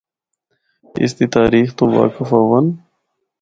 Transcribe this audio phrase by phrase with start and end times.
[1.01, 2.65] اس دی تاریخ تو واقف ہوّن۔